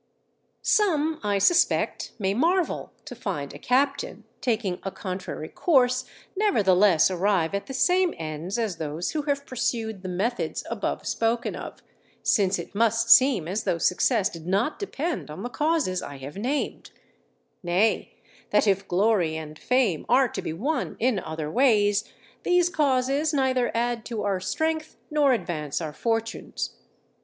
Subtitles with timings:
[0.63, 7.53] _Some, I suspect, may marvel to find a captain, taking a contrary course, nevertheless arrive
[7.53, 11.83] at the same ends as those who have pursued the methods above spoken of;
[12.23, 16.35] since it must seem as though success did not depend on the causes I have
[16.35, 16.89] named;
[17.61, 18.15] nay,
[18.49, 22.05] that if glory and fame are to be won in other ways,
[22.41, 26.71] these causes neither add to our strength nor advance our fortunes.